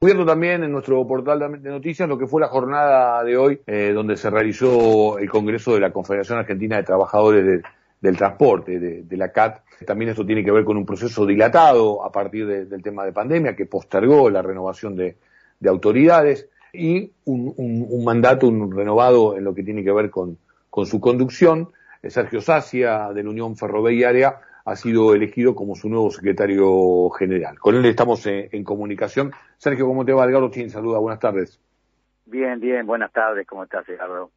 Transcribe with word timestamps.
Cubierto 0.00 0.24
también 0.24 0.62
en 0.62 0.70
nuestro 0.70 1.04
portal 1.08 1.40
de 1.60 1.70
noticias 1.70 2.08
lo 2.08 2.16
que 2.16 2.28
fue 2.28 2.40
la 2.40 2.46
jornada 2.46 3.24
de 3.24 3.36
hoy, 3.36 3.60
eh, 3.66 3.90
donde 3.92 4.16
se 4.16 4.30
realizó 4.30 5.18
el 5.18 5.28
Congreso 5.28 5.74
de 5.74 5.80
la 5.80 5.90
Confederación 5.90 6.38
Argentina 6.38 6.76
de 6.76 6.84
Trabajadores 6.84 7.64
del 8.00 8.16
Transporte, 8.16 8.78
de, 8.78 9.16
la 9.16 9.32
CAT. 9.32 9.60
También 9.84 10.10
esto 10.10 10.24
tiene 10.24 10.44
que 10.44 10.52
ver 10.52 10.64
con 10.64 10.76
un 10.76 10.86
proceso 10.86 11.26
dilatado 11.26 12.04
a 12.04 12.12
partir 12.12 12.46
del 12.46 12.80
tema 12.80 13.04
de 13.04 13.12
pandemia 13.12 13.56
que 13.56 13.66
postergó 13.66 14.30
la 14.30 14.40
renovación 14.40 14.94
de, 14.94 15.16
autoridades 15.66 16.48
y 16.72 17.10
un, 17.24 18.04
mandato 18.04 18.46
un 18.46 18.70
renovado 18.70 19.36
en 19.36 19.42
lo 19.42 19.52
que 19.52 19.64
tiene 19.64 19.82
que 19.82 19.90
ver 19.90 20.10
con, 20.10 20.38
con 20.70 20.86
su 20.86 21.00
conducción. 21.00 21.70
Sergio 22.04 22.40
Sacia, 22.40 23.12
de 23.12 23.24
la 23.24 23.30
Unión 23.30 23.56
Ferroviaria, 23.56 24.36
ha 24.68 24.76
sido 24.76 25.14
elegido 25.14 25.54
como 25.54 25.74
su 25.74 25.88
nuevo 25.88 26.10
secretario 26.10 27.08
general. 27.10 27.58
Con 27.58 27.74
él 27.74 27.86
estamos 27.86 28.26
en, 28.26 28.64
comunicación. 28.64 29.32
Sergio, 29.56 29.86
¿cómo 29.86 30.04
te 30.04 30.12
va? 30.12 30.26
Edgardo 30.26 30.50
Chin, 30.50 30.68
saluda, 30.68 30.98
buenas 30.98 31.20
tardes. 31.20 31.58
Bien, 32.26 32.60
bien, 32.60 32.86
buenas 32.86 33.10
tardes, 33.10 33.46
¿cómo 33.46 33.64
estás, 33.64 33.88
Edgardo? 33.88 34.30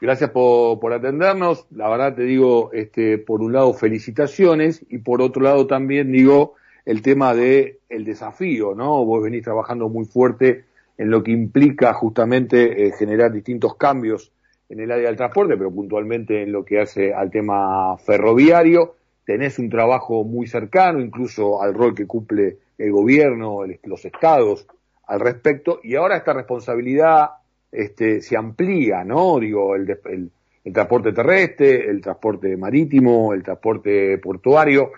Gracias 0.00 0.30
por, 0.30 0.80
por 0.80 0.94
atendernos. 0.94 1.66
La 1.70 1.90
verdad 1.90 2.14
te 2.14 2.22
digo, 2.22 2.70
este, 2.72 3.18
por 3.18 3.42
un 3.42 3.52
lado, 3.52 3.74
felicitaciones 3.74 4.86
y 4.88 4.98
por 4.98 5.20
otro 5.20 5.42
lado 5.42 5.66
también 5.66 6.12
digo 6.12 6.54
el 6.86 7.02
tema 7.02 7.34
de 7.34 7.80
el 7.90 8.04
desafío, 8.06 8.74
¿no? 8.74 9.04
Vos 9.04 9.22
venís 9.22 9.44
trabajando 9.44 9.90
muy 9.90 10.06
fuerte 10.06 10.64
en 10.96 11.10
lo 11.10 11.22
que 11.22 11.32
implica 11.32 11.92
justamente 11.92 12.86
eh, 12.86 12.92
generar 12.92 13.32
distintos 13.32 13.76
cambios 13.76 14.32
en 14.70 14.80
el 14.80 14.90
área 14.90 15.08
del 15.08 15.16
transporte, 15.16 15.58
pero 15.58 15.70
puntualmente 15.70 16.42
en 16.42 16.52
lo 16.52 16.64
que 16.64 16.80
hace 16.80 17.12
al 17.12 17.30
tema 17.30 17.98
ferroviario 17.98 18.94
tenés 19.28 19.58
un 19.58 19.68
trabajo 19.68 20.24
muy 20.24 20.46
cercano, 20.46 21.00
incluso 21.00 21.60
al 21.60 21.74
rol 21.74 21.94
que 21.94 22.06
cumple 22.06 22.56
el 22.78 22.90
gobierno, 22.90 23.60
los 23.84 24.02
estados 24.06 24.66
al 25.06 25.20
respecto, 25.20 25.80
y 25.82 25.96
ahora 25.96 26.16
esta 26.16 26.32
responsabilidad 26.32 27.32
este, 27.70 28.22
se 28.22 28.38
amplía, 28.38 29.04
¿no? 29.04 29.38
Digo, 29.38 29.76
el, 29.76 30.30
transporte 30.72 31.12
terrestre, 31.12 31.90
el 31.90 32.00
transporte 32.00 32.56
marítimo, 32.56 33.34
el 33.34 33.42
transporte 33.42 34.16
portuario, 34.16 34.92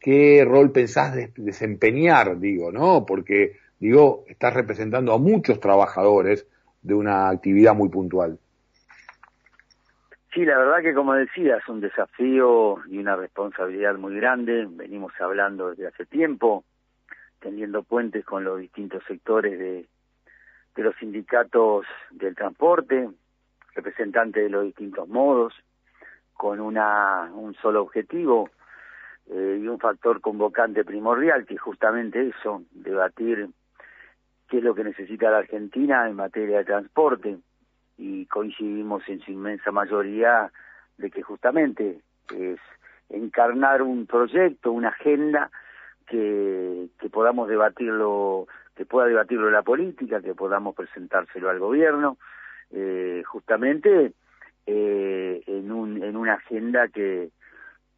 ¿qué 0.00 0.42
rol 0.46 0.72
pensás 0.72 1.14
desempeñar, 1.36 2.40
digo, 2.40 2.72
¿no? 2.72 3.04
Porque, 3.04 3.58
digo, 3.78 4.24
estás 4.28 4.54
representando 4.54 5.12
a 5.12 5.18
muchos 5.18 5.60
trabajadores 5.60 6.46
de 6.80 6.94
una 6.94 7.28
actividad 7.28 7.74
muy 7.74 7.90
puntual. 7.90 8.38
Sí, 10.34 10.44
la 10.44 10.58
verdad 10.58 10.82
que 10.82 10.94
como 10.94 11.14
decía, 11.14 11.58
es 11.58 11.68
un 11.68 11.80
desafío 11.80 12.84
y 12.88 12.98
una 12.98 13.14
responsabilidad 13.14 13.94
muy 13.94 14.16
grande. 14.16 14.66
Venimos 14.68 15.12
hablando 15.20 15.70
desde 15.70 15.86
hace 15.86 16.06
tiempo, 16.06 16.64
tendiendo 17.38 17.84
puentes 17.84 18.24
con 18.24 18.42
los 18.42 18.58
distintos 18.58 19.04
sectores 19.06 19.56
de, 19.56 19.86
los 20.82 20.96
sindicatos 20.96 21.86
del 22.10 22.34
transporte, 22.34 23.08
representantes 23.76 24.42
de 24.42 24.50
los 24.50 24.64
distintos 24.64 25.06
modos, 25.06 25.54
con 26.32 26.58
una, 26.58 27.30
un 27.32 27.54
solo 27.54 27.82
objetivo 27.82 28.50
eh, 29.30 29.60
y 29.62 29.68
un 29.68 29.78
factor 29.78 30.20
convocante 30.20 30.84
primordial, 30.84 31.46
que 31.46 31.54
es 31.54 31.60
justamente 31.60 32.32
eso, 32.36 32.64
debatir 32.72 33.50
qué 34.48 34.58
es 34.58 34.64
lo 34.64 34.74
que 34.74 34.82
necesita 34.82 35.30
la 35.30 35.38
Argentina 35.38 36.08
en 36.08 36.16
materia 36.16 36.58
de 36.58 36.64
transporte 36.64 37.38
y 37.96 38.26
coincidimos 38.26 39.08
en 39.08 39.20
su 39.20 39.32
inmensa 39.32 39.70
mayoría 39.70 40.50
de 40.98 41.10
que 41.10 41.22
justamente 41.22 42.00
es 42.34 42.58
encarnar 43.08 43.82
un 43.82 44.06
proyecto, 44.06 44.72
una 44.72 44.88
agenda 44.88 45.50
que, 46.06 46.88
que 46.98 47.10
podamos 47.10 47.48
debatirlo, 47.48 48.46
que 48.76 48.84
pueda 48.84 49.06
debatirlo 49.06 49.50
la 49.50 49.62
política, 49.62 50.20
que 50.20 50.34
podamos 50.34 50.74
presentárselo 50.74 51.50
al 51.50 51.58
gobierno, 51.58 52.18
eh, 52.70 53.22
justamente 53.26 54.12
eh, 54.66 55.42
en, 55.46 55.70
un, 55.70 56.02
en 56.02 56.16
una 56.16 56.34
agenda 56.34 56.88
que, 56.88 57.30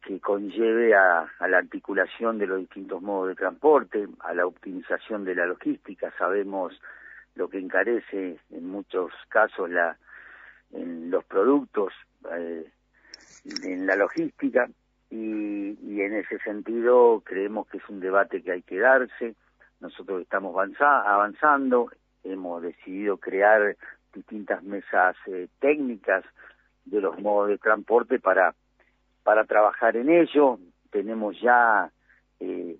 que 0.01 0.19
conlleve 0.19 0.95
a, 0.95 1.31
a, 1.39 1.47
la 1.47 1.57
articulación 1.57 2.37
de 2.37 2.47
los 2.47 2.59
distintos 2.59 3.01
modos 3.01 3.29
de 3.29 3.35
transporte, 3.35 4.07
a 4.19 4.33
la 4.33 4.45
optimización 4.45 5.23
de 5.25 5.35
la 5.35 5.45
logística. 5.45 6.13
Sabemos 6.17 6.79
lo 7.37 7.49
que 7.49 7.59
encarece 7.59 8.39
en 8.49 8.67
muchos 8.67 9.11
casos 9.29 9.69
la 9.69 9.97
en 10.71 11.09
los 11.09 11.23
productos 11.25 11.93
eh, 12.31 12.69
en 13.63 13.85
la 13.85 13.95
logística 13.95 14.67
y, 15.09 15.77
y, 15.81 16.01
en 16.01 16.15
ese 16.15 16.39
sentido 16.39 17.21
creemos 17.23 17.67
que 17.67 17.77
es 17.77 17.87
un 17.87 18.01
debate 18.01 18.43
que 18.43 18.51
hay 18.51 18.61
que 18.61 18.79
darse. 18.79 19.35
Nosotros 19.79 20.21
estamos 20.21 20.53
avanzando 20.79 21.89
hemos 22.23 22.61
decidido 22.61 23.17
crear 23.17 23.77
distintas 24.13 24.61
mesas 24.63 25.15
eh, 25.27 25.47
técnicas 25.59 26.25
de 26.83 26.99
los 26.99 27.17
modos 27.19 27.49
de 27.49 27.57
transporte 27.57 28.19
para 28.19 28.53
para 29.23 29.45
trabajar 29.45 29.95
en 29.97 30.09
ello. 30.09 30.59
Tenemos 30.89 31.39
ya 31.41 31.91
eh, 32.39 32.77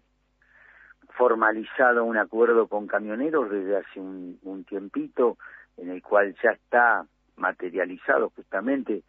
formalizado 1.18 2.06
un 2.06 2.18
acuerdo 2.18 2.68
con 2.68 2.88
camioneros 2.88 3.50
desde 3.50 3.78
hace 3.78 4.00
un, 4.00 4.66
tiempito 4.68 5.38
en 5.78 5.90
el 5.90 6.02
cual 6.02 6.36
ya 6.44 6.52
está 6.52 7.06
materializado 7.36 8.32
justamente 8.36 9.04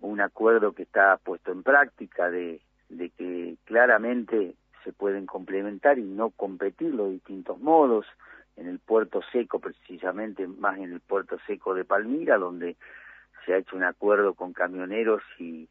un 0.00 0.20
acuerdo 0.20 0.72
que 0.72 0.82
está 0.82 1.16
puesto 1.18 1.52
en 1.52 1.62
práctica 1.62 2.30
de, 2.30 2.60
de 2.88 3.10
que 3.10 3.56
claramente 3.64 4.54
se 4.82 4.92
pueden 4.92 5.24
complementar 5.26 5.98
y 5.98 6.02
no 6.02 6.30
competir 6.30 6.94
los 6.94 7.10
distintos 7.10 7.58
modos 7.58 8.06
en 8.56 8.68
el 8.68 8.78
puerto 8.78 9.22
seco 9.32 9.58
precisamente 9.58 10.46
más 10.46 10.78
en 10.78 10.92
el 10.92 11.00
puerto 11.00 11.38
seco 11.46 11.74
de 11.74 11.84
Palmira 11.84 12.36
donde 12.36 12.76
se 13.44 13.54
ha 13.54 13.58
hecho 13.58 13.76
un 13.76 13.84
acuerdo 13.84 14.34
con 14.34 14.52
camioneros 14.52 15.22
y 15.38 15.68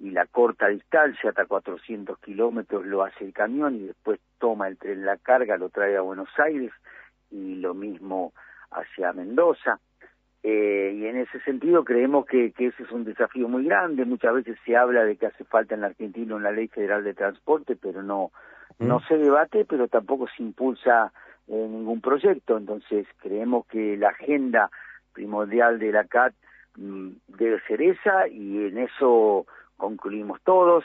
y 0.00 0.10
la 0.10 0.26
corta 0.26 0.68
distancia, 0.68 1.30
hasta 1.30 1.44
400 1.44 2.18
kilómetros, 2.20 2.86
lo 2.86 3.02
hace 3.04 3.24
el 3.24 3.32
camión 3.34 3.76
y 3.76 3.86
después 3.86 4.18
toma 4.38 4.66
el 4.68 4.78
tren 4.78 5.04
la 5.04 5.18
carga, 5.18 5.58
lo 5.58 5.68
trae 5.68 5.96
a 5.96 6.00
Buenos 6.00 6.30
Aires 6.38 6.72
y 7.30 7.56
lo 7.56 7.74
mismo 7.74 8.32
hacia 8.70 9.12
Mendoza. 9.12 9.78
Eh, 10.42 10.96
y 10.96 11.04
en 11.04 11.18
ese 11.18 11.38
sentido 11.40 11.84
creemos 11.84 12.24
que, 12.24 12.52
que 12.52 12.68
ese 12.68 12.84
es 12.84 12.90
un 12.90 13.04
desafío 13.04 13.46
muy 13.46 13.64
grande. 13.64 14.06
Muchas 14.06 14.32
veces 14.32 14.56
se 14.64 14.74
habla 14.74 15.04
de 15.04 15.16
que 15.16 15.26
hace 15.26 15.44
falta 15.44 15.74
en 15.74 15.82
la 15.82 15.88
Argentina 15.88 16.34
una 16.34 16.50
ley 16.50 16.68
federal 16.68 17.04
de 17.04 17.12
transporte, 17.12 17.76
pero 17.76 18.02
no, 18.02 18.32
no 18.78 19.00
mm. 19.00 19.02
se 19.06 19.18
debate, 19.18 19.66
pero 19.66 19.86
tampoco 19.88 20.28
se 20.34 20.42
impulsa 20.42 21.12
eh, 21.46 21.68
ningún 21.68 22.00
proyecto. 22.00 22.56
Entonces 22.56 23.06
creemos 23.18 23.66
que 23.66 23.98
la 23.98 24.08
agenda 24.08 24.70
primordial 25.12 25.78
de 25.78 25.92
la 25.92 26.04
CAT 26.04 26.32
mm, 26.76 27.10
debe 27.28 27.60
ser 27.68 27.82
esa 27.82 28.26
y 28.28 28.64
en 28.64 28.78
eso 28.78 29.46
concluimos 29.80 30.40
todos, 30.42 30.84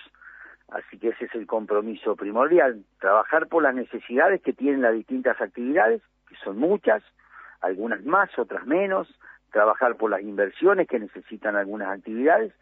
así 0.70 0.98
que 0.98 1.10
ese 1.10 1.26
es 1.26 1.36
el 1.36 1.46
compromiso 1.46 2.16
primordial, 2.16 2.84
trabajar 3.00 3.48
por 3.48 3.62
las 3.62 3.76
necesidades 3.76 4.42
que 4.42 4.54
tienen 4.54 4.82
las 4.82 4.94
distintas 4.94 5.40
actividades, 5.40 6.02
que 6.28 6.36
son 6.38 6.58
muchas, 6.58 7.04
algunas 7.62 8.04
más, 8.06 8.30
otras 8.40 8.66
menos, 8.66 9.08
trabajar 9.52 9.96
por 9.96 10.10
las 10.10 10.22
inversiones 10.22 10.88
que 10.88 11.00
necesitan 11.00 11.56
algunas 11.56 11.90
actividades, 11.90 12.54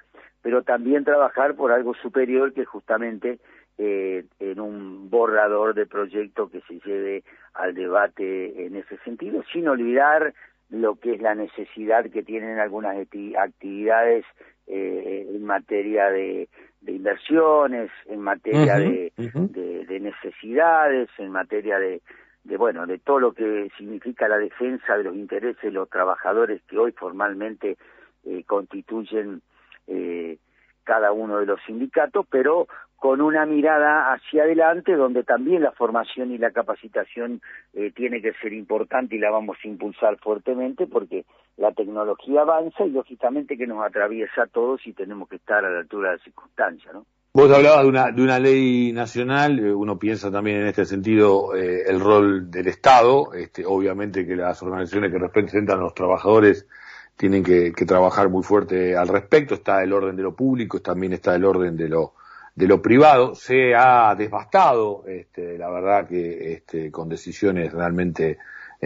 pero 0.42 0.64
también 0.64 1.06
trabajar 1.06 1.56
por 1.56 1.72
algo 1.72 1.94
superior 1.94 2.54
que 2.54 2.66
justamente 2.66 3.40
eh, 3.78 4.26
en 4.40 4.60
un 4.60 5.10
borrador 5.10 5.74
de 5.74 5.86
proyecto 5.86 6.50
que 6.50 6.62
se 6.62 6.80
lleve 6.82 7.24
al 7.54 7.74
debate 7.74 8.66
en 8.66 8.76
ese 8.76 8.98
sentido, 8.98 9.44
sin 9.52 9.68
olvidar 9.68 10.34
lo 10.74 10.96
que 10.96 11.14
es 11.14 11.22
la 11.22 11.36
necesidad 11.36 12.10
que 12.10 12.24
tienen 12.24 12.58
algunas 12.58 12.98
actividades 13.38 14.26
eh, 14.66 15.28
en 15.30 15.46
materia 15.46 16.10
de, 16.10 16.50
de, 16.82 16.92
inversiones, 16.92 17.92
en 18.08 18.20
materia 18.20 18.78
de, 18.78 19.14
de, 19.16 20.00
necesidades, 20.00 21.10
en 21.20 21.30
materia 21.30 21.78
de, 21.78 22.02
de, 22.44 22.58
bueno, 22.58 22.88
de 22.88 22.98
todo 22.98 23.20
lo 23.20 23.34
que 23.34 23.70
significa 23.78 24.28
la 24.28 24.40
defensa 24.40 24.98
de 24.98 25.04
los 25.04 25.16
intereses 25.16 25.62
de 25.62 25.72
los 25.72 25.88
trabajadores 25.92 26.64
que 26.64 26.80
hoy 26.80 26.92
formalmente 26.92 27.78
eh, 28.26 28.44
constituyen 28.48 29.44
eh, 29.86 30.40
cada 30.84 31.12
uno 31.12 31.38
de 31.38 31.46
los 31.46 31.60
sindicatos, 31.68 32.26
pero 32.32 32.68
con 33.04 33.20
una 33.20 33.46
mirada 33.46 34.14
hacia 34.14 34.44
adelante 34.44 34.96
donde 34.96 35.26
también 35.26 35.62
la 35.62 35.74
formación 35.74 36.32
y 36.32 36.38
la 36.38 36.52
capacitación 36.52 37.42
eh, 37.74 37.92
tiene 37.94 38.22
que 38.22 38.32
ser 38.42 38.54
importante 38.54 39.18
y 39.18 39.20
la 39.20 39.30
vamos 39.30 39.58
a 39.62 39.68
impulsar 39.68 40.18
fuertemente 40.20 40.88
porque 40.88 41.26
la 41.58 41.74
tecnología 41.74 42.44
avanza 42.44 42.86
y 42.86 42.92
lógicamente 42.92 43.58
que 43.58 43.68
nos 43.68 43.86
atraviesa 43.86 44.44
a 44.44 44.48
todos 44.48 44.88
y 44.88 44.94
tenemos 44.94 45.28
que 45.28 45.36
estar 45.36 45.66
a 45.66 45.70
la 45.70 45.80
altura 45.80 46.12
de 46.12 46.16
la 46.16 46.24
circunstancia, 46.24 46.94
¿no? 46.94 47.06
Vos 47.34 47.52
hablabas 47.52 47.84
de 47.84 47.90
una, 47.90 48.10
de 48.10 48.22
una 48.22 48.40
ley 48.40 48.94
nacional, 48.94 49.60
eh, 49.60 49.74
uno 49.74 50.00
piensa 50.00 50.32
también 50.32 50.62
en 50.62 50.68
este 50.68 50.86
sentido 50.86 51.54
eh, 51.58 51.84
el 51.86 52.00
rol 52.00 52.50
del 52.50 52.68
Estado, 52.70 53.34
este, 53.34 53.66
obviamente 53.66 54.26
que 54.26 54.38
las 54.38 54.64
organizaciones 54.64 55.12
que 55.12 55.20
representan 55.20 55.80
a 55.80 55.82
los 55.82 55.94
trabajadores 55.94 56.70
tienen 57.18 57.44
que, 57.44 57.74
que 57.74 57.86
trabajar 57.86 58.30
muy 58.30 58.44
fuerte 58.44 58.96
al 58.96 59.10
respecto, 59.10 59.56
está 59.56 59.84
el 59.84 59.92
orden 59.92 60.16
de 60.16 60.24
lo 60.24 60.34
público, 60.34 60.80
también 60.80 61.12
está 61.12 61.36
el 61.36 61.44
orden 61.44 61.76
de 61.76 61.90
lo 61.90 62.14
de 62.56 62.68
lo 62.68 62.82
privado 62.82 63.36
se 63.36 63.74
ha 63.76 64.14
devastado, 64.16 65.04
este, 65.08 65.58
la 65.58 65.70
verdad 65.70 66.08
que 66.08 66.54
este, 66.54 66.92
con 66.92 67.10
decisiones 67.10 67.72
realmente 67.72 68.38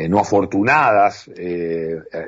no 0.09 0.19
afortunadas, 0.19 1.27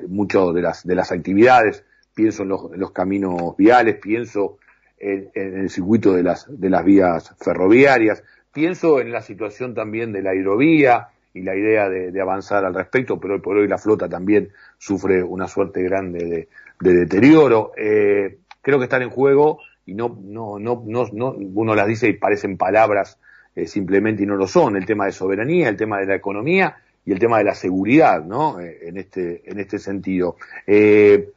muchas 0.07 0.53
de 0.55 0.61
las, 0.61 0.87
de 0.87 0.95
las 0.95 1.11
actividades, 1.11 1.85
pienso 2.19 2.43
en 2.43 2.49
los, 2.49 2.91
caminos 2.91 3.55
viales, 3.55 3.95
pienso 3.95 4.57
en, 4.97 5.29
el 5.33 5.69
circuito 5.69 6.13
de 6.13 6.23
las, 6.23 6.45
de 6.49 6.69
las 6.69 6.83
vías 6.83 7.33
ferroviarias, 7.39 8.23
pienso 8.51 8.99
en 8.99 9.11
la 9.11 9.21
situación 9.21 9.73
también 9.73 10.11
de 10.11 10.21
la 10.21 10.35
hidrovía 10.35 11.09
y 11.33 11.43
la 11.43 11.55
idea 11.55 11.87
de, 11.87 12.19
avanzar 12.21 12.65
al 12.65 12.73
respecto, 12.73 13.19
pero 13.21 13.35
hoy 13.35 13.39
por 13.39 13.55
hoy 13.55 13.69
la 13.69 13.77
flota 13.77 14.09
también 14.09 14.49
sufre 14.77 15.23
una 15.23 15.47
suerte 15.47 15.81
grande 15.83 16.47
de, 16.81 16.93
deterioro. 16.93 17.71
creo 17.73 18.79
que 18.79 18.83
están 18.83 19.03
en 19.03 19.11
juego 19.11 19.59
y 19.89 19.95
no, 19.95 20.17
no, 20.21 20.59
no, 20.59 20.83
no, 20.85 21.31
uno 21.31 21.75
las 21.75 21.87
dice 21.87 22.07
y 22.07 22.13
parecen 22.13 22.57
palabras 22.57 23.19
eh, 23.55 23.65
simplemente 23.65 24.23
y 24.23 24.25
no 24.25 24.35
lo 24.35 24.47
son, 24.47 24.75
el 24.75 24.85
tema 24.85 25.05
de 25.05 25.11
soberanía, 25.11 25.67
el 25.67 25.77
tema 25.77 25.99
de 25.99 26.05
la 26.05 26.15
economía 26.15 26.77
y 27.03 27.11
el 27.11 27.19
tema 27.19 27.39
de 27.39 27.45
la 27.45 27.55
seguridad, 27.55 28.23
¿no? 28.23 28.59
Eh, 28.59 28.87
en 28.87 28.97
este, 28.97 29.41
en 29.49 29.59
este 29.59 29.79
sentido. 29.79 30.35
Eh, 30.67 31.29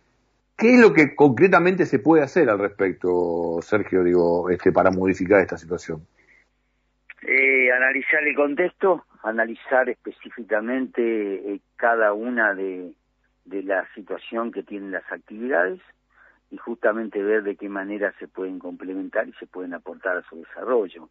¿Qué 0.56 0.74
es 0.74 0.80
lo 0.80 0.92
que 0.92 1.14
concretamente 1.16 1.86
se 1.86 1.98
puede 1.98 2.22
hacer 2.22 2.50
al 2.50 2.58
respecto, 2.58 3.58
Sergio, 3.62 4.04
digo, 4.04 4.50
este, 4.50 4.70
para 4.70 4.90
modificar 4.90 5.40
esta 5.40 5.56
situación? 5.56 6.06
analizar 7.74 8.22
el 8.26 8.34
contexto, 8.34 9.04
analizar 9.22 9.88
específicamente 9.88 11.60
cada 11.76 12.12
una 12.12 12.54
de, 12.54 12.92
de 13.44 13.62
la 13.62 13.86
situación 13.94 14.52
que 14.52 14.62
tienen 14.62 14.92
las 14.92 15.10
actividades, 15.10 15.80
y 16.52 16.58
justamente 16.58 17.22
ver 17.22 17.42
de 17.42 17.56
qué 17.56 17.70
manera 17.70 18.12
se 18.18 18.28
pueden 18.28 18.58
complementar 18.58 19.26
y 19.26 19.32
se 19.32 19.46
pueden 19.46 19.72
aportar 19.72 20.18
a 20.18 20.22
su 20.28 20.36
desarrollo. 20.36 21.08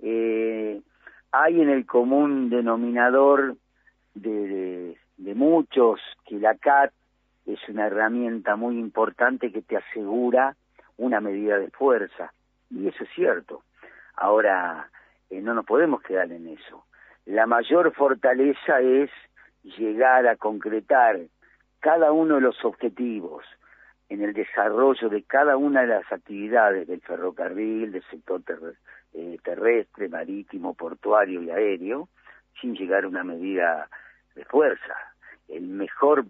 Eh, 0.00 0.82
hay 1.32 1.62
en 1.62 1.70
el 1.70 1.86
común 1.86 2.50
denominador 2.50 3.56
de, 4.14 4.98
de, 5.16 5.34
muchos 5.34 5.98
que 6.26 6.36
la 6.36 6.56
CAT 6.56 6.92
es 7.46 7.58
una 7.70 7.86
herramienta 7.86 8.54
muy 8.56 8.78
importante 8.78 9.50
que 9.50 9.62
te 9.62 9.78
asegura 9.78 10.56
una 10.98 11.22
medida 11.22 11.58
de 11.58 11.70
fuerza, 11.70 12.34
y 12.68 12.86
eso 12.86 13.04
es 13.04 13.10
cierto. 13.14 13.62
Ahora, 14.14 14.90
eh, 15.30 15.40
no 15.40 15.54
nos 15.54 15.64
podemos 15.64 16.02
quedar 16.02 16.30
en 16.30 16.48
eso. 16.48 16.84
La 17.24 17.46
mayor 17.46 17.94
fortaleza 17.94 18.80
es 18.80 19.10
llegar 19.62 20.26
a 20.26 20.36
concretar 20.36 21.18
cada 21.80 22.12
uno 22.12 22.34
de 22.34 22.42
los 22.42 22.62
objetivos, 22.62 23.42
en 24.12 24.20
el 24.20 24.34
desarrollo 24.34 25.08
de 25.08 25.22
cada 25.22 25.56
una 25.56 25.80
de 25.80 25.86
las 25.86 26.12
actividades 26.12 26.86
del 26.86 27.00
ferrocarril, 27.00 27.92
del 27.92 28.04
sector 28.10 28.42
eh, 29.14 29.38
terrestre, 29.42 30.10
marítimo, 30.10 30.74
portuario 30.74 31.42
y 31.42 31.50
aéreo, 31.50 32.10
sin 32.60 32.74
llegar 32.74 33.04
a 33.04 33.08
una 33.08 33.24
medida 33.24 33.88
de 34.34 34.44
fuerza. 34.44 34.94
El 35.48 35.62
mejor 35.62 36.26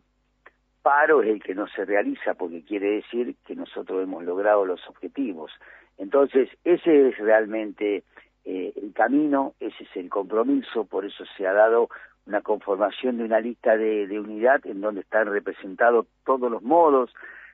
paro 0.82 1.22
es 1.22 1.30
el 1.30 1.42
que 1.42 1.56
no 1.56 1.66
se 1.66 1.84
realiza 1.84 2.34
porque 2.34 2.62
quiere 2.62 3.02
decir 3.02 3.34
que 3.44 3.56
nosotros 3.56 4.00
hemos 4.00 4.22
logrado 4.22 4.64
los 4.64 4.86
objetivos. 4.88 5.50
Entonces, 5.98 6.50
ese 6.62 7.08
es 7.08 7.18
realmente 7.18 8.04
eh, 8.44 8.72
el 8.76 8.92
camino, 8.92 9.54
ese 9.58 9.82
es 9.82 9.96
el 9.96 10.08
compromiso, 10.08 10.84
por 10.84 11.04
eso 11.04 11.24
se 11.36 11.48
ha 11.48 11.52
dado 11.52 11.88
una 12.26 12.42
conformación 12.42 13.18
de 13.18 13.24
una 13.24 13.40
lista 13.40 13.76
de 13.76 14.20
unidad 14.20 14.64
en 14.66 14.80
donde 14.80 15.00
están 15.00 15.26
representados 15.26 16.06
todos 16.24 16.48
los 16.48 16.62
modos, 16.62 17.12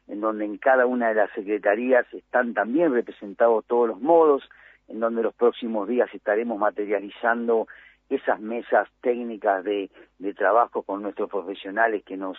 en 0.08 0.20
donde 0.20 0.44
en 0.44 0.56
cada 0.56 0.87
una 0.87 1.08
de 1.08 1.14
las 1.14 1.31
secretarías 1.32 2.06
están 2.12 2.55
también 2.55 2.93
representados 2.93 3.64
todos 3.66 3.88
los 3.88 4.00
modos, 4.00 4.49
en 4.88 5.00
donde 5.00 5.22
los 5.22 5.34
próximos 5.34 5.87
días 5.87 6.08
estaremos 6.14 6.58
materializando 6.58 7.69
esas 8.08 8.40
mesas 8.40 8.88
técnicas 9.02 9.62
de, 9.64 9.90
trabajo 10.37 10.82
con 10.82 11.02
nuestros 11.02 11.28
profesionales 11.28 12.02
que 12.05 12.16
nos 12.16 12.37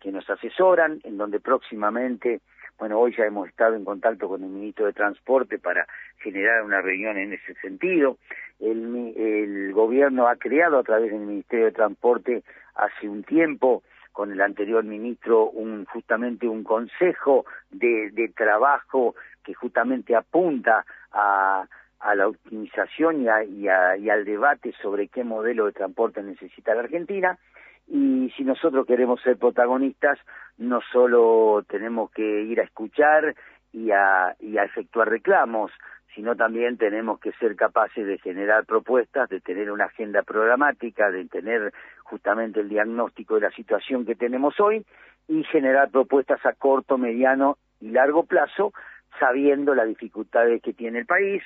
que 0.00 0.12
nos 0.12 0.28
asesoran, 0.30 1.00
en 1.02 1.16
donde 1.16 1.40
próximamente, 1.40 2.40
bueno, 2.78 3.00
hoy 3.00 3.12
ya 3.16 3.24
hemos 3.24 3.48
estado 3.48 3.74
en 3.74 3.84
contacto 3.84 4.28
con 4.28 4.44
el 4.44 4.48
ministro 4.48 4.86
de 4.86 4.92
Transporte 4.92 5.58
para 5.58 5.88
generar 6.18 6.62
una 6.62 6.80
reunión 6.80 7.18
en 7.18 7.32
ese 7.32 7.54
sentido. 7.54 8.16
El, 8.60 9.14
el 9.16 9.72
gobierno 9.72 10.28
ha 10.28 10.36
creado 10.36 10.78
a 10.78 10.84
través 10.84 11.10
del 11.10 11.22
Ministerio 11.22 11.66
de 11.66 11.72
Transporte 11.72 12.44
hace 12.76 13.08
un 13.08 13.24
tiempo 13.24 13.82
con 14.18 14.32
el 14.32 14.40
anterior 14.40 14.82
ministro 14.82 15.48
un 15.48 15.84
justamente 15.84 16.48
un 16.48 16.64
consejo 16.64 17.46
de, 17.70 18.10
de 18.10 18.28
trabajo 18.30 19.14
que 19.44 19.54
justamente 19.54 20.16
apunta 20.16 20.84
a, 21.12 21.64
a 22.00 22.14
la 22.16 22.26
optimización 22.26 23.22
y, 23.22 23.28
a, 23.28 23.44
y, 23.44 23.68
y, 24.02 24.10
al 24.10 24.24
debate 24.24 24.74
sobre 24.82 25.06
qué 25.06 25.22
modelo 25.22 25.66
de 25.66 25.72
transporte 25.72 26.20
necesita 26.20 26.74
la 26.74 26.80
Argentina. 26.80 27.38
Y 27.86 28.32
si 28.36 28.42
nosotros 28.42 28.88
queremos 28.88 29.22
ser 29.22 29.36
protagonistas, 29.36 30.18
no 30.56 30.80
solo 30.92 31.64
tenemos 31.68 32.10
que 32.10 32.42
ir 32.42 32.58
a 32.58 32.64
escuchar 32.64 33.36
y 33.72 33.92
a, 33.92 34.34
y 34.40 34.58
a 34.58 34.64
efectuar 34.64 35.10
reclamos, 35.10 35.70
sino 36.18 36.34
también 36.34 36.76
tenemos 36.76 37.20
que 37.20 37.30
ser 37.34 37.54
capaces 37.54 38.04
de 38.04 38.18
generar 38.18 38.66
propuestas, 38.66 39.28
de 39.28 39.40
tener 39.40 39.70
una 39.70 39.84
agenda 39.84 40.24
programática, 40.24 41.12
de 41.12 41.26
tener 41.26 41.72
justamente 42.08 42.60
el 42.60 42.68
diagnóstico 42.68 43.34
de 43.34 43.42
la 43.42 43.50
situación 43.50 44.04
que 44.04 44.14
tenemos 44.14 44.58
hoy 44.60 44.84
y 45.28 45.44
generar 45.44 45.90
propuestas 45.90 46.44
a 46.46 46.54
corto, 46.54 46.98
mediano 46.98 47.58
y 47.80 47.90
largo 47.90 48.24
plazo, 48.24 48.72
sabiendo 49.20 49.74
las 49.74 49.86
dificultades 49.86 50.62
que 50.62 50.72
tiene 50.72 51.00
el 51.00 51.06
país, 51.06 51.42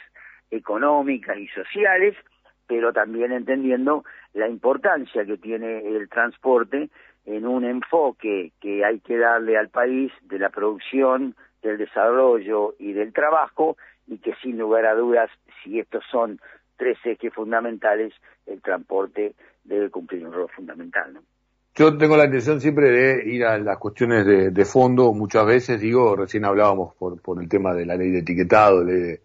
económicas 0.51 1.37
y 1.39 1.49
sociales, 1.49 2.15
pero 2.67 2.93
también 2.93 3.33
entendiendo 3.33 4.05
la 4.35 4.49
importancia 4.49 5.25
que 5.25 5.37
tiene 5.37 5.87
el 5.97 6.09
transporte 6.09 6.91
en 7.27 7.47
un 7.47 7.65
enfoque 7.65 8.53
que 8.61 8.85
hay 8.85 9.01
que 9.01 9.19
darle 9.19 9.57
al 9.57 9.69
país 9.69 10.13
de 10.23 10.39
la 10.39 10.51
producción, 10.51 11.35
del 11.63 11.79
desarrollo 11.79 12.75
y 12.79 12.93
del 12.93 13.13
trabajo, 13.13 13.77
y 14.07 14.19
que 14.19 14.35
sin 14.43 14.59
lugar 14.59 14.87
a 14.87 14.95
dudas, 14.95 15.31
si 15.63 15.79
estos 15.79 16.05
son 16.11 16.41
tres 16.77 16.99
ejes 17.05 17.33
fundamentales, 17.33 18.13
el 18.47 18.61
transporte 18.61 19.35
debe 19.65 19.91
cumplir 19.91 20.27
un 20.27 20.33
rol 20.33 20.49
fundamental. 20.55 21.15
¿no? 21.15 21.21
Yo 21.75 21.97
tengo 21.97 22.17
la 22.17 22.27
intención 22.27 22.61
siempre 22.61 22.91
de 22.91 23.31
ir 23.31 23.45
a 23.45 23.59
las 23.59 23.79
cuestiones 23.79 24.27
de, 24.27 24.65
fondo, 24.65 25.13
muchas 25.13 25.47
veces 25.47 25.81
digo, 25.81 26.15
recién 26.17 26.45
hablábamos 26.45 26.95
por, 26.95 27.21
por 27.21 27.43
el 27.43 27.49
tema 27.49 27.75
de 27.75 27.87
la 27.87 27.97
ley 27.97 28.11
de 28.11 28.19
etiquetado, 28.19 28.85
de, 28.85 29.23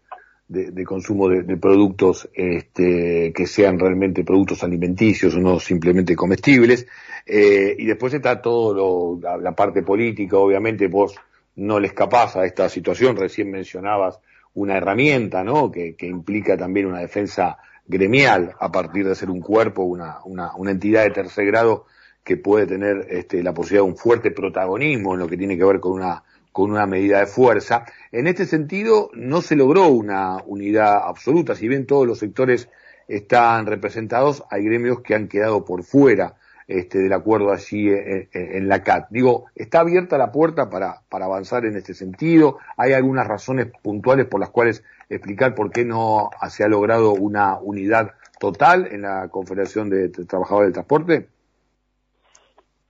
de, 0.48 0.86
consumo 0.86 1.28
de, 1.28 1.58
productos 1.58 2.30
este, 2.34 3.34
que 3.36 3.48
sean 3.48 3.78
realmente 3.78 4.24
productos 4.24 4.64
alimenticios, 4.64 5.38
no 5.38 5.60
simplemente 5.60 6.16
comestibles, 6.16 6.88
eh, 7.26 7.76
y 7.78 7.86
después 7.86 8.14
está 8.14 8.42
todo 8.42 9.20
lo, 9.20 9.40
la, 9.40 9.52
parte 9.52 9.84
política, 9.84 10.38
obviamente 10.38 10.88
vos 10.88 11.16
no 11.58 11.80
le 11.80 11.88
escapás 11.88 12.38
a 12.38 12.46
esta 12.46 12.70
situación, 12.70 13.18
recién 13.18 13.52
mencionabas 13.52 14.20
una 14.54 14.78
herramienta, 14.78 15.44
¿no? 15.44 15.70
Que, 15.70 15.96
implica 16.02 16.56
también 16.56 16.86
una 16.86 17.00
defensa 17.00 17.58
gremial 17.88 18.56
a 18.60 18.72
partir 18.72 19.08
de 19.08 19.16
ser 19.16 19.30
un 19.30 19.42
cuerpo, 19.42 19.84
una, 19.84 20.20
una, 20.26 20.72
entidad 20.72 21.04
de 21.04 21.12
tercer 21.12 21.46
grado 21.46 21.86
que 22.24 22.38
puede 22.38 22.68
tener 22.68 23.08
este, 23.10 23.42
la 23.42 23.54
posibilidad 23.54 23.86
de 23.86 23.92
un 23.92 23.98
fuerte 23.98 24.32
protagonismo 24.32 25.14
en 25.14 25.20
lo 25.20 25.28
que 25.28 25.38
tiene 25.38 25.58
que 25.58 25.64
ver 25.64 25.80
con 25.80 25.94
una, 25.94 26.24
con 26.52 26.72
una 26.72 26.86
medida 26.86 27.20
de 27.20 27.28
fuerza. 27.28 27.86
En 28.12 28.28
este 28.28 28.46
sentido, 28.46 29.10
no 29.14 29.42
se 29.42 29.56
logró 29.56 29.88
una 29.88 30.44
unidad 30.46 30.98
absoluta, 31.04 31.56
si 31.56 31.68
bien 31.68 31.86
todos 31.86 32.06
los 32.06 32.20
sectores 32.20 32.70
están 33.08 33.66
representados, 33.66 34.44
hay 34.50 34.66
gremios 34.66 35.00
que 35.02 35.16
han 35.16 35.30
quedado 35.30 35.64
por 35.64 35.84
fuera 35.84 36.36
este, 36.68 37.00
del 37.00 37.14
acuerdo 37.14 37.52
allí 37.52 37.90
en, 37.90 38.68
la 38.68 38.84
CAT. 38.84 39.08
Digo, 39.10 39.46
¿está 39.56 39.80
abierta 39.80 40.18
la 40.18 40.32
puerta 40.32 40.70
para, 40.70 41.02
para 41.10 41.26
avanzar 41.26 41.66
en 41.66 41.78
este 41.78 41.94
sentido? 41.94 42.58
¿Hay 42.76 42.94
algunas 42.94 43.28
razones 43.28 43.68
puntuales 43.82 44.26
por 44.26 44.40
las 44.40 44.50
cuales 44.50 44.84
explicar 45.10 45.56
por 45.56 45.72
qué 45.72 45.86
no 45.86 46.30
se 46.50 46.64
ha 46.64 46.68
logrado 46.68 47.14
una 47.14 47.58
unidad 47.60 48.12
total 48.40 48.88
en 48.92 49.04
la 49.04 49.30
Confederación 49.30 49.90
de 49.90 50.10
Trabajadores 50.10 50.68
del 50.68 50.74
Transporte? 50.74 51.28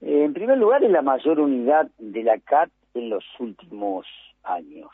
Eh, 0.00 0.24
en 0.24 0.32
primer 0.32 0.58
lugar, 0.58 0.82
es 0.84 0.90
la 0.90 1.02
mayor 1.02 1.40
unidad 1.40 1.88
de 1.98 2.22
la 2.22 2.38
CAT 2.38 2.70
en 2.94 3.10
los 3.10 3.24
últimos 3.38 4.06
años. 4.42 4.90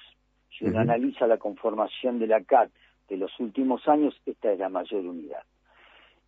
Si 0.58 0.64
uno 0.64 0.80
analiza 0.80 1.26
la 1.26 1.38
conformación 1.38 2.18
de 2.18 2.26
la 2.26 2.42
CAT 2.42 2.70
de 3.08 3.16
los 3.16 3.38
últimos 3.40 3.86
años, 3.88 4.14
esta 4.24 4.52
es 4.52 4.58
la 4.58 4.68
mayor 4.68 5.04
unidad. 5.04 5.42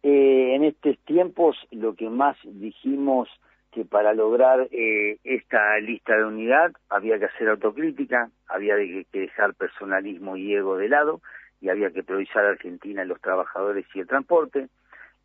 Eh, 0.03 0.55
en 0.55 0.65
estos 0.65 0.99
tiempos 1.01 1.57
lo 1.71 1.95
que 1.95 2.09
más 2.09 2.37
dijimos 2.45 3.29
que 3.73 3.85
para 3.85 4.15
lograr 4.15 4.69
eh, 4.71 5.19
esta 5.25 5.79
lista 5.81 6.17
de 6.17 6.25
unidad 6.25 6.73
había 6.89 7.19
que 7.19 7.27
hacer 7.27 7.49
autocrítica, 7.49 8.31
había 8.49 8.77
que, 8.77 9.07
dejar 9.13 9.55
personalismo 9.55 10.37
y 10.37 10.55
ego 10.55 10.77
de 10.77 10.89
lado 10.89 11.21
y 11.61 11.69
había 11.69 11.91
que 11.91 12.03
priorizar 12.03 12.45
a 12.45 12.51
Argentina 12.51 13.03
en 13.03 13.09
los 13.09 13.21
trabajadores 13.21 13.85
y 13.95 14.01
el 14.01 14.07
transporte. 14.07 14.69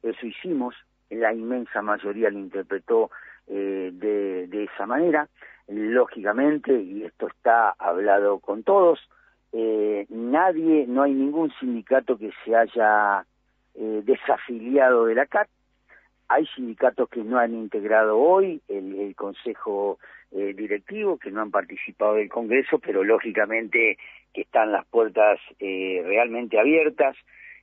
Eso 0.03 0.25
hicimos, 0.25 0.75
la 1.09 1.33
inmensa 1.33 1.81
mayoría 1.81 2.29
lo 2.29 2.39
interpretó 2.39 3.11
eh, 3.47 3.91
de, 3.93 4.47
de, 4.47 4.63
esa 4.65 4.85
manera. 4.85 5.29
Lógicamente, 5.67 6.73
y 6.73 7.03
esto 7.03 7.27
está 7.27 7.69
hablado 7.77 8.39
con 8.39 8.63
todos, 8.63 8.99
eh, 9.53 10.05
nadie, 10.09 10.85
no 10.87 11.03
hay 11.03 11.13
ningún 11.13 11.51
sindicato 11.59 12.17
que 12.17 12.31
se 12.43 12.55
haya 12.55 13.25
eh, 13.75 14.01
desafiliado 14.03 15.05
de 15.05 15.15
la 15.15 15.25
CAT. 15.25 15.47
hay 16.27 16.45
sindicatos 16.47 17.09
que 17.09 17.23
no 17.23 17.37
han 17.37 17.53
integrado 17.53 18.17
hoy 18.17 18.61
el, 18.67 19.13
Consejo 19.15 19.99
eh, 20.31 20.53
Directivo, 20.55 21.17
que 21.17 21.31
no 21.31 21.41
han 21.41 21.51
participado 21.51 22.15
del 22.15 22.29
Congreso, 22.29 22.79
pero 22.79 23.03
lógicamente 23.03 23.97
que 24.33 24.41
están 24.41 24.71
las 24.71 24.85
puertas 24.85 25.39
eh, 25.59 26.01
realmente 26.05 26.59
abiertas. 26.59 27.15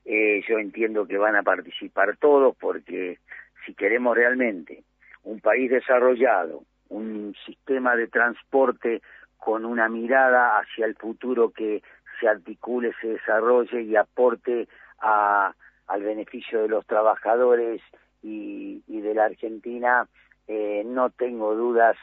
Eh, 0.05 0.43
yo 0.49 0.59
entiendo 0.59 1.07
que 1.07 1.19
van 1.19 1.37
a 1.37 1.43
participar 1.43 2.17
todos 2.17 2.57
porque 2.57 3.19
si 3.67 3.75
queremos 3.75 4.17
realmente 4.17 4.85
un 5.25 5.41
país 5.41 5.71
desarrollado, 5.71 6.63
un 6.89 7.35
sistema 7.45 7.97
de 7.97 8.09
transporte 8.09 9.03
con 9.37 9.65
una 9.65 9.89
mirada 9.89 10.59
hacia 10.59 10.87
el 10.87 10.95
futuro 10.95 11.51
que 11.51 11.83
se 12.19 12.29
articule, 12.29 12.93
se 13.01 13.09
desarrolle 13.09 13.83
y 13.83 13.97
aporte 13.97 14.69
a, 15.01 15.55
al 15.89 16.03
beneficio 16.03 16.63
de 16.63 16.69
los 16.69 16.87
trabajadores 16.87 17.83
y, 18.23 18.83
de 18.87 19.15
la 19.15 19.25
Argentina, 19.25 20.09
eh, 20.47 20.83
no 20.85 21.11
tengo 21.11 21.55
dudas 21.55 21.97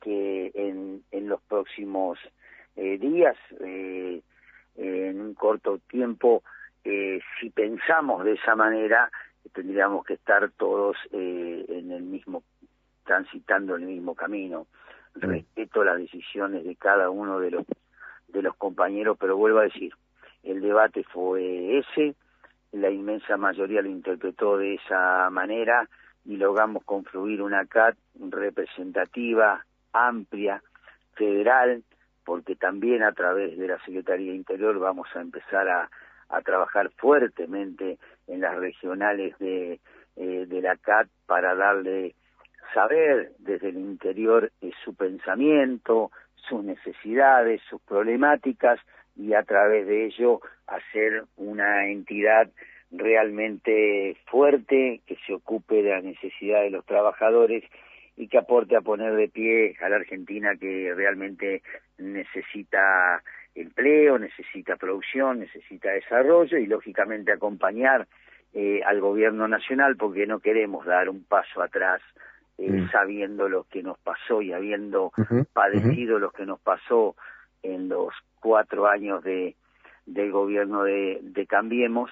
que 0.00 0.50
en, 0.54 1.02
en 1.10 1.28
los 1.28 1.40
próximos 1.42 2.18
eh, 2.76 2.98
días, 2.98 3.36
eh, 3.60 4.20
en 4.76 5.20
un 5.20 5.34
corto 5.34 5.78
tiempo, 5.88 6.42
si 6.82 7.50
pensamos 7.50 8.24
de 8.24 8.32
esa 8.32 8.56
manera, 8.56 9.10
tendríamos 9.52 10.04
que 10.04 10.14
estar 10.14 10.50
todos 10.52 10.96
en 11.12 11.90
el 11.90 12.02
mismo, 12.02 12.42
transitando 13.04 13.74
el 13.76 13.82
mismo 13.82 14.14
camino. 14.14 14.66
Respeto 15.14 15.84
las 15.84 15.98
decisiones 15.98 16.64
de 16.64 16.76
cada 16.76 17.10
uno 17.10 17.38
de 17.38 17.50
los 17.50 17.66
de 18.32 18.42
los 18.42 18.56
compañeros, 18.56 19.16
pero 19.18 19.36
vuelvo 19.36 19.58
a 19.58 19.64
decir, 19.64 19.92
el 20.42 20.60
debate 20.60 21.04
fue 21.04 21.78
ese, 21.78 22.14
la 22.72 22.90
inmensa 22.90 23.36
mayoría 23.36 23.82
lo 23.82 23.88
interpretó 23.88 24.56
de 24.56 24.74
esa 24.74 25.28
manera 25.30 25.88
y 26.24 26.36
logramos 26.36 26.84
confluir 26.84 27.42
una 27.42 27.66
CAT 27.66 27.96
representativa, 28.18 29.64
amplia, 29.92 30.62
federal, 31.14 31.82
porque 32.24 32.54
también 32.54 33.02
a 33.02 33.12
través 33.12 33.58
de 33.58 33.68
la 33.68 33.78
Secretaría 33.84 34.34
Interior 34.34 34.78
vamos 34.78 35.08
a 35.14 35.20
empezar 35.20 35.68
a, 35.68 35.90
trabajar 36.44 36.90
fuertemente 36.96 37.98
en 38.28 38.40
las 38.40 38.56
regionales 38.56 39.36
de, 39.38 39.80
eh, 40.14 40.46
la 40.48 40.76
CAT 40.76 41.08
para 41.26 41.56
darle 41.56 42.14
saber 42.72 43.32
desde 43.38 43.70
el 43.70 43.78
interior 43.78 44.52
eh, 44.60 44.70
su 44.84 44.94
pensamiento, 44.94 46.12
sus 46.36 46.62
necesidades, 46.62 47.60
sus 47.68 47.80
problemáticas 47.82 48.78
y 49.16 49.34
a 49.34 49.42
través 49.42 49.88
de 49.88 50.06
ello 50.06 50.40
hacer 50.70 51.24
una 51.36 51.88
entidad 51.88 52.48
realmente 52.90 54.16
fuerte 54.26 55.00
que 55.06 55.16
se 55.26 55.34
ocupe 55.34 55.82
de 55.82 55.90
la 55.90 56.00
necesidad 56.00 56.62
de 56.62 56.70
los 56.70 56.84
trabajadores 56.84 57.64
y 58.16 58.28
que 58.28 58.38
aporte 58.38 58.76
a 58.76 58.80
poner 58.80 59.14
de 59.14 59.28
pie 59.28 59.76
a 59.80 59.88
la 59.88 59.96
Argentina 59.96 60.56
que 60.56 60.92
realmente 60.94 61.62
necesita 61.98 63.22
empleo, 63.54 64.18
necesita 64.18 64.76
producción, 64.76 65.40
necesita 65.40 65.90
desarrollo 65.90 66.58
y 66.58 66.66
lógicamente 66.66 67.32
acompañar 67.32 68.06
eh, 68.52 68.80
al 68.84 69.00
gobierno 69.00 69.46
nacional 69.48 69.96
porque 69.96 70.26
no 70.26 70.40
queremos 70.40 70.84
dar 70.84 71.08
un 71.08 71.24
paso 71.24 71.62
atrás 71.62 72.00
eh, 72.58 72.70
mm. 72.70 72.90
sabiendo 72.90 73.48
lo 73.48 73.64
que 73.64 73.82
nos 73.82 73.98
pasó 73.98 74.42
y 74.42 74.52
habiendo 74.52 75.12
padecido 75.52 76.18
lo 76.18 76.30
que 76.30 76.44
nos 76.44 76.60
pasó 76.60 77.14
en 77.62 77.88
los 77.88 78.12
cuatro 78.40 78.86
años 78.86 79.22
de 79.22 79.54
del 80.12 80.30
gobierno 80.30 80.84
de, 80.84 81.46
Cambiemos, 81.48 82.10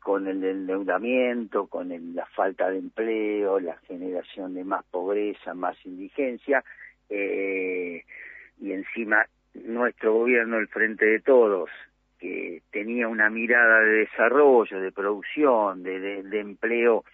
con 0.00 0.28
el 0.28 0.42
endeudamiento, 0.44 1.66
con 1.66 1.88
la 2.14 2.26
falta 2.26 2.70
de 2.70 2.78
empleo, 2.78 3.58
la 3.60 3.76
generación 3.88 4.54
de 4.54 4.64
más 4.64 4.84
pobreza, 4.84 5.54
más 5.54 5.76
indigencia, 5.84 6.64
eh, 7.08 8.04
y 8.60 8.72
encima 8.72 9.26
nuestro 9.54 10.12
gobierno, 10.12 10.58
el 10.58 10.68
Frente 10.68 11.06
de 11.06 11.20
Todos, 11.20 11.70
que 12.18 12.62
tenía 12.70 13.08
una 13.08 13.30
mirada 13.30 13.80
de 13.80 14.06
desarrollo, 14.06 14.80
de 14.80 14.92
producción, 14.92 15.82
de, 15.82 16.22
de 16.22 16.40
empleo 16.40 17.04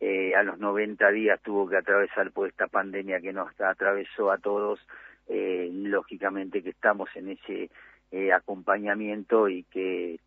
eh, 0.00 0.32
a 0.36 0.44
los 0.44 0.58
90 0.58 1.10
días 1.10 1.40
tuvo 1.42 1.68
que 1.68 1.76
atravesar 1.76 2.30
por 2.30 2.48
esta 2.48 2.68
pandemia 2.68 3.20
que 3.20 3.32
nos 3.32 3.48
atravesó 3.60 4.30
a 4.30 4.38
todos, 4.38 4.78
eh, 5.26 5.68
lógicamente 5.72 6.62
que 6.62 6.70
estamos 6.70 7.08
en 7.16 7.30
ese 7.30 7.70
eh, 8.10 8.32
acompañamiento 8.32 9.48
y 9.48 9.64
que 9.64 10.20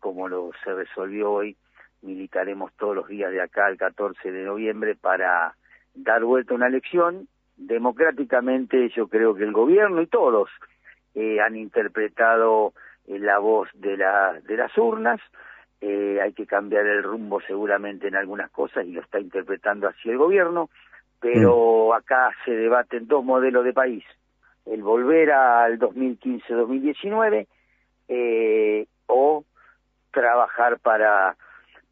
como 0.00 0.28
lo 0.28 0.50
se 0.62 0.72
resolvió 0.72 1.32
hoy, 1.32 1.56
militaremos 2.02 2.72
todos 2.74 2.94
los 2.94 3.08
días 3.08 3.32
de 3.32 3.40
acá 3.40 3.66
al 3.66 3.76
14 3.76 4.30
de 4.30 4.44
noviembre 4.44 4.94
para 4.94 5.54
dar 5.94 6.22
vuelta 6.22 6.54
a 6.54 6.56
una 6.56 6.68
elección. 6.68 7.26
Democráticamente 7.56 8.88
yo 8.90 9.08
creo 9.08 9.34
que 9.34 9.42
el 9.42 9.52
gobierno 9.52 10.00
y 10.00 10.06
todos 10.06 10.48
han 11.44 11.56
interpretado 11.56 12.74
la 13.08 13.38
voz 13.38 13.68
de, 13.74 13.96
la, 13.96 14.40
de 14.46 14.56
las 14.56 14.76
urnas, 14.78 15.20
eh, 15.80 16.18
hay 16.20 16.32
que 16.32 16.46
cambiar 16.46 16.86
el 16.86 17.02
rumbo 17.02 17.40
seguramente 17.40 18.08
en 18.08 18.16
algunas 18.16 18.50
cosas 18.50 18.84
y 18.84 18.92
lo 18.92 19.00
está 19.00 19.20
interpretando 19.20 19.88
así 19.88 20.10
el 20.10 20.18
gobierno, 20.18 20.70
pero 21.20 21.88
mm. 21.88 21.92
acá 21.92 22.30
se 22.44 22.50
debaten 22.50 23.06
dos 23.06 23.24
modelos 23.24 23.64
de 23.64 23.72
país, 23.72 24.04
el 24.70 24.82
volver 24.82 25.32
al 25.32 25.78
2015-2019 25.78 27.46
eh, 28.08 28.86
o 29.06 29.44
trabajar 30.10 30.78
para 30.78 31.36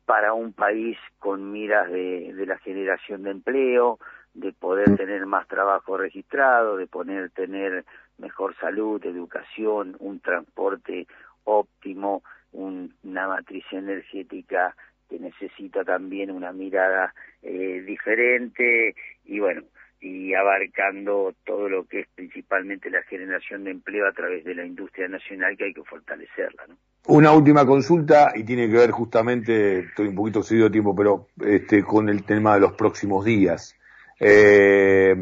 para 0.07 0.33
un 0.35 0.53
país 0.53 0.97
con 1.19 1.51
miras 1.51 1.91
de, 1.91 2.33
de 2.33 2.47
la 2.47 2.59
generación 2.59 3.25
de 3.25 3.33
empleo, 3.33 3.99
de 4.35 4.53
poder 4.53 4.97
tener 4.97 5.27
más 5.27 5.49
trabajo 5.49 5.97
registrado, 5.97 6.77
de 6.77 6.87
poder 6.87 7.31
tener 7.31 7.85
mejor 8.19 8.55
salud, 8.57 9.05
educación, 9.05 9.97
un 9.99 10.21
transporte 10.21 11.09
óptimo, 11.45 12.23
una 12.53 13.29
matriz 13.29 13.65
energética 13.73 14.75
que 15.09 15.19
necesita 15.19 15.85
también 15.85 16.31
una 16.31 16.53
mirada 16.53 17.15
eh, 17.43 17.83
diferente. 17.87 18.95
Y 19.25 19.41
bueno, 19.41 19.63
y 20.07 20.35
abarcando 20.35 21.35
todo 21.45 21.69
lo 21.69 21.85
que 21.85 22.01
es 22.01 22.07
principalmente 22.15 22.91
la 22.91 23.03
generación 23.03 23.65
de 23.65 23.73
empleo 23.73 24.07
a 24.07 24.13
través 24.13 24.45
de 24.45 24.55
la 24.55 24.65
industria 24.65 25.09
nacional 25.09 25.57
que 25.57 25.65
hay 25.65 25.75
que 25.75 25.83
fortalecerla. 25.83 26.67
¿no? 26.69 26.77
Una 27.07 27.33
última 27.33 27.67
consulta 27.67 28.33
y 28.35 28.45
tiene 28.45 28.69
que 28.69 28.77
ver 28.77 28.93
justamente, 28.93 29.81
estoy 29.81 30.07
un 30.09 30.15
poquito 30.15 30.41
excedido 30.41 30.67
de 30.67 30.73
tiempo, 30.73 30.95
pero 30.95 31.27
este, 31.45 31.83
con 31.83 32.09
el 32.09 32.25
tema 32.25 32.55
de 32.55 32.61
los 32.61 32.73
próximos 32.75 33.25
días. 33.25 33.77
Eh, 34.21 35.15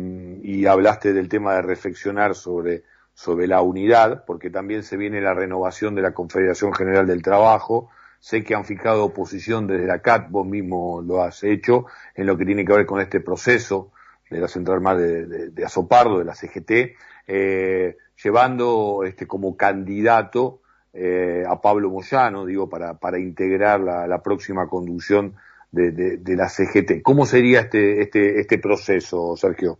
y 0.43 0.67
hablaste 0.67 1.13
del 1.13 1.29
tema 1.29 1.55
de 1.55 1.63
reflexionar 1.63 2.35
sobre 2.35 2.85
sobre 3.15 3.47
la 3.47 3.63
unidad, 3.63 4.25
porque 4.27 4.51
también 4.51 4.83
se 4.83 4.97
viene 4.97 5.21
la 5.21 5.35
renovación 5.35 5.95
de 5.95 6.03
la 6.03 6.13
Confederación 6.13 6.75
General 6.75 7.07
del 7.07 7.23
Trabajo. 7.23 7.89
Sé 8.19 8.43
que 8.43 8.57
han 8.57 8.65
fijado 8.65 9.05
oposición 9.05 9.69
desde 9.69 9.87
la 9.87 10.01
CAT, 10.01 10.31
vos 10.31 10.45
mismo 10.45 11.01
lo 11.01 11.23
has 11.23 11.45
hecho, 11.45 11.87
en 12.17 12.27
lo 12.27 12.37
que 12.37 12.45
tiene 12.45 12.65
que 12.65 12.73
ver 12.73 12.87
con 12.87 13.01
este 13.01 13.21
proceso 13.21 13.93
de 14.35 14.41
la 14.41 14.49
Central 14.49 14.81
Mar 14.81 14.97
de, 14.97 15.51
de, 15.51 15.65
Azopardo, 15.65 16.19
de 16.19 16.25
la 16.25 16.35
CGT, 16.35 16.97
eh, 17.27 17.97
llevando 18.23 19.05
este, 19.05 19.27
como 19.27 19.57
candidato 19.57 20.61
eh, 20.93 21.45
a 21.49 21.61
Pablo 21.61 21.91
Moyano, 21.91 22.45
digo, 22.45 22.69
para, 22.69 22.99
para 22.99 23.19
integrar 23.19 23.81
la, 23.81 24.07
la 24.07 24.23
próxima 24.23 24.69
conducción 24.69 25.35
de, 25.71 25.91
de, 25.91 26.37
la 26.37 26.49
CGT. 26.49 27.03
¿Cómo 27.03 27.27
sería 27.27 27.61
este, 27.61 28.01
este, 28.01 28.41
este 28.41 28.59
proceso, 28.59 29.37
Sergio? 29.37 29.79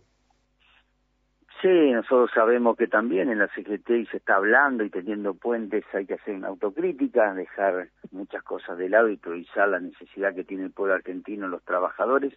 Sí, 1.61 1.91
nosotros 1.91 2.29
sabemos 2.33 2.77
que 2.77 2.87
también 2.87 3.29
en 3.29 3.39
la 3.39 3.47
CGT 3.47 4.09
se 4.11 4.17
está 4.17 4.35
hablando 4.35 4.83
y 4.83 4.89
teniendo 4.89 5.33
puentes 5.33 5.83
hay 5.93 6.05
que 6.05 6.15
hacer 6.15 6.35
una 6.35 6.49
autocrítica, 6.49 7.33
dejar 7.33 7.87
muchas 8.11 8.43
cosas 8.43 8.77
de 8.77 8.89
lado 8.89 9.09
y 9.09 9.17
priorizar 9.17 9.69
la 9.69 9.79
necesidad 9.79 10.35
que 10.35 10.43
tiene 10.43 10.65
el 10.65 10.71
pueblo 10.71 10.95
argentino, 10.95 11.47
los 11.47 11.63
trabajadores, 11.63 12.33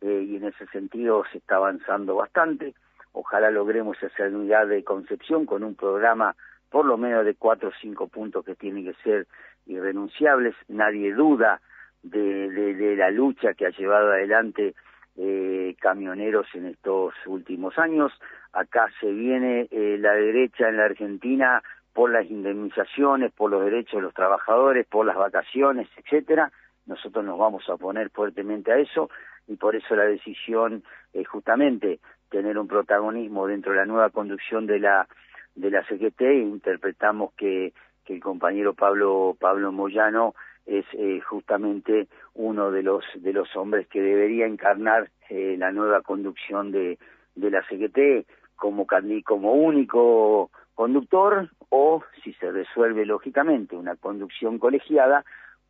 eh, 0.00 0.26
y 0.28 0.36
en 0.36 0.44
ese 0.44 0.66
sentido 0.66 1.24
se 1.32 1.38
está 1.38 1.56
avanzando 1.56 2.16
bastante. 2.16 2.74
Ojalá 3.12 3.50
logremos 3.50 3.96
esa 4.02 4.24
unidad 4.24 4.66
de 4.66 4.84
concepción 4.84 5.46
con 5.46 5.64
un 5.64 5.74
programa 5.74 6.36
por 6.70 6.84
lo 6.84 6.96
menos 6.98 7.24
de 7.24 7.34
cuatro 7.34 7.70
o 7.70 7.72
cinco 7.80 8.08
puntos 8.08 8.44
que 8.44 8.54
tienen 8.54 8.84
que 8.84 8.94
ser 9.02 9.26
irrenunciables. 9.66 10.54
Nadie 10.68 11.14
duda 11.14 11.60
de, 12.02 12.50
de, 12.50 12.96
la 12.96 13.10
lucha 13.10 13.54
que 13.54 13.66
ha 13.66 13.70
llevado 13.70 14.12
adelante 14.12 14.74
eh, 15.16 15.74
camioneros 15.80 16.46
en 16.54 16.66
estos 16.66 17.14
últimos 17.26 17.78
años. 17.78 18.12
Acá 18.52 18.88
se 19.00 19.10
viene 19.10 19.68
eh, 19.70 19.96
la 19.98 20.12
derecha 20.12 20.68
en 20.68 20.76
la 20.76 20.84
Argentina 20.84 21.62
por 21.94 22.10
las 22.10 22.26
indemnizaciones, 22.26 23.32
por 23.32 23.50
los 23.50 23.64
derechos 23.64 23.94
de 23.94 24.02
los 24.02 24.14
trabajadores, 24.14 24.86
por 24.86 25.06
las 25.06 25.16
vacaciones, 25.16 25.88
etcétera. 25.96 26.52
Nosotros 26.84 27.24
nos 27.24 27.38
vamos 27.38 27.68
a 27.68 27.74
oponer 27.74 28.10
fuertemente 28.10 28.70
a 28.70 28.76
eso 28.76 29.08
y 29.48 29.56
por 29.56 29.76
eso 29.76 29.94
la 29.94 30.04
decisión 30.04 30.82
es 31.12 31.26
justamente 31.28 32.00
tener 32.30 32.58
un 32.58 32.68
protagonismo 32.68 33.46
dentro 33.46 33.72
de 33.72 33.78
la 33.78 33.86
nueva 33.86 34.10
conducción 34.10 34.66
de 34.66 34.80
la 34.80 35.08
de 35.54 35.70
la 35.70 35.82
CGT 35.84 36.20
interpretamos 36.20 37.32
que, 37.34 37.72
que 38.04 38.14
el 38.14 38.20
compañero 38.20 38.74
Pablo 38.74 39.36
Pablo 39.38 39.72
Moyano 39.72 40.34
es 40.66 40.84
eh, 40.92 41.20
justamente 41.20 42.08
uno 42.34 42.70
de 42.70 42.82
los 42.82 43.04
de 43.16 43.32
los 43.32 43.54
hombres 43.56 43.86
que 43.86 44.02
debería 44.02 44.46
encarnar 44.46 45.10
eh, 45.30 45.56
la 45.58 45.70
nueva 45.72 46.02
conducción 46.02 46.72
de, 46.72 46.98
de 47.34 47.50
la 47.50 47.62
CGT 47.62 48.26
como 48.56 48.86
como 49.24 49.52
único 49.52 50.50
conductor 50.74 51.50
o 51.70 52.02
si 52.22 52.32
se 52.34 52.50
resuelve 52.50 53.06
lógicamente 53.06 53.76
una 53.76 53.96
conducción 53.96 54.58
colegiada 54.58 55.24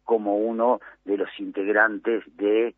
como 0.05 0.39
uno 0.39 0.81
de 1.05 1.19
los 1.19 1.29
integrantes 1.39 2.25
de 2.37 2.75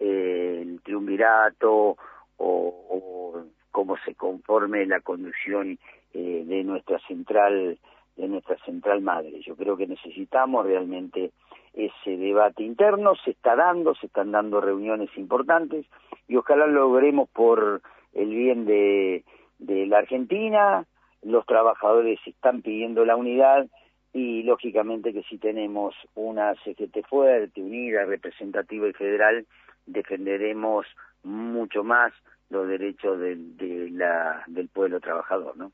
eh, 0.00 0.60
el 0.62 0.80
triunvirato 0.82 1.96
o, 2.38 3.44
cómo 3.70 3.96
se 4.04 4.14
conforme 4.14 4.84
la 4.86 5.00
conducción 5.00 5.78
eh, 6.12 6.42
de 6.44 6.64
nuestra 6.64 6.98
central 7.06 7.78
de 8.16 8.28
nuestra 8.28 8.56
central 8.64 9.00
madre. 9.00 9.40
Yo 9.40 9.54
creo 9.56 9.76
que 9.76 9.86
necesitamos 9.86 10.66
realmente 10.66 11.30
ese 11.72 12.16
debate 12.16 12.64
interno, 12.64 13.14
se 13.24 13.30
está 13.30 13.54
dando, 13.54 13.94
se 13.94 14.06
están 14.06 14.32
dando 14.32 14.60
reuniones 14.60 15.08
importantes 15.16 15.86
y 16.28 16.36
ojalá 16.36 16.66
lo 16.66 16.80
logremos 16.80 17.30
por 17.30 17.80
el 18.12 18.28
bien 18.28 18.66
de 18.66 19.24
la 19.60 19.98
Argentina, 19.98 20.84
los 21.22 21.46
trabajadores 21.46 22.18
están 22.26 22.62
pidiendo 22.62 23.04
la 23.04 23.16
unidad 23.16 23.68
y 24.12 24.42
lógicamente 24.42 25.12
que 25.12 25.22
si 25.24 25.38
tenemos 25.38 25.94
una 26.14 26.54
CGT 26.64 27.06
fuerte, 27.08 27.62
unida, 27.62 28.04
representativa 28.04 28.88
y 28.88 28.92
federal, 28.92 29.46
defenderemos 29.92 30.86
mucho 31.22 31.84
más 31.84 32.12
los 32.48 32.66
derechos 32.68 33.18
de, 33.20 33.88
la, 33.92 34.42
del 34.46 34.68
pueblo 34.68 35.00
trabajador, 35.00 35.56
¿no? 35.56 35.72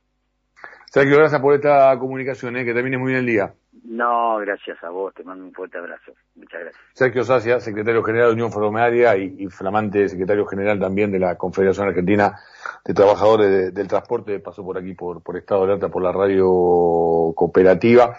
Sergio, 0.86 1.18
gracias 1.18 1.40
por 1.40 1.54
esta 1.54 1.98
comunicación, 1.98 2.56
¿eh? 2.56 2.64
que 2.64 2.72
termine 2.72 2.98
muy 2.98 3.12
bien 3.12 3.20
el 3.20 3.26
día. 3.26 3.54
No, 3.84 4.38
gracias 4.38 4.82
a 4.82 4.90
vos, 4.90 5.14
te 5.14 5.22
mando 5.22 5.44
un 5.44 5.52
fuerte 5.52 5.78
abrazo. 5.78 6.12
Muchas 6.34 6.60
gracias. 6.60 6.82
Sergio 6.92 7.24
Sacia, 7.24 7.60
secretario 7.60 8.02
general 8.02 8.28
de 8.28 8.34
Unión 8.34 8.52
Ferroviaria 8.52 9.16
y, 9.16 9.46
flamante 9.48 10.08
secretario 10.08 10.46
general 10.46 10.80
también 10.80 11.12
de 11.12 11.18
la 11.18 11.36
Confederación 11.36 11.88
Argentina 11.88 12.38
de 12.84 12.94
Trabajadores 12.94 13.72
del 13.74 13.86
Transporte, 13.88 14.40
pasó 14.40 14.64
por 14.64 14.78
aquí 14.78 14.94
por, 14.94 15.22
por 15.22 15.36
Estado 15.36 15.60
de 15.60 15.72
Alerta, 15.72 15.88
por 15.88 16.02
la 16.02 16.12
radio 16.12 17.32
cooperativa. 17.34 18.18